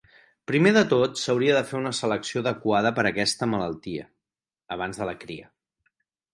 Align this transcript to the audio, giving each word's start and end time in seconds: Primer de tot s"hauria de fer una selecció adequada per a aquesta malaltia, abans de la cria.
Primer 0.51 0.69
de 0.77 0.81
tot 0.93 1.19
s"hauria 1.23 1.57
de 1.57 1.61
fer 1.73 1.77
una 1.81 1.91
selecció 1.99 2.43
adequada 2.43 2.93
per 2.97 3.05
a 3.07 3.11
aquesta 3.11 3.51
malaltia, 3.55 4.09
abans 4.79 5.03
de 5.03 5.13
la 5.13 5.19
cria. 5.27 5.51